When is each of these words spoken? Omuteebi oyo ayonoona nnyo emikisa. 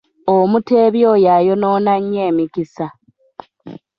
Omuteebi 0.35 0.99
oyo 1.13 1.29
ayonoona 1.37 1.93
nnyo 2.01 2.21
emikisa. 2.29 2.87